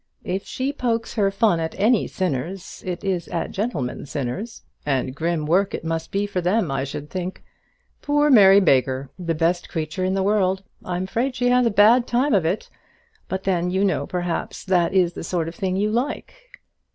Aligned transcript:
If 0.23 0.47
she 0.47 0.73
pokes 0.73 1.13
her 1.13 1.29
fun 1.29 1.59
at 1.59 1.75
any 1.79 2.07
sinners, 2.07 2.81
it 2.87 3.03
is 3.03 3.27
at 3.27 3.51
gentlemen 3.51 4.07
sinners; 4.07 4.63
and 4.83 5.13
grim 5.13 5.45
work 5.45 5.75
it 5.75 5.85
must 5.85 6.09
be 6.11 6.25
for 6.25 6.41
them, 6.41 6.71
I 6.71 6.83
should 6.85 7.07
think. 7.11 7.43
Poor 8.01 8.31
Mary 8.31 8.59
Baker! 8.59 9.11
the 9.19 9.35
best 9.35 9.69
creature 9.69 10.03
in 10.03 10.15
the 10.15 10.23
world. 10.23 10.63
I'm 10.83 11.03
afraid 11.03 11.35
she 11.35 11.49
has 11.49 11.67
a 11.67 11.69
bad 11.69 12.07
time 12.07 12.33
of 12.33 12.45
it. 12.45 12.67
But 13.29 13.43
then, 13.43 13.69
you 13.69 13.83
know, 13.85 14.07
perhaps 14.07 14.63
that 14.65 14.91
is 14.95 15.13
the 15.13 15.23
sort 15.23 15.47
of 15.47 15.53
thing 15.53 15.75
you 15.75 15.91
like." 15.91 16.33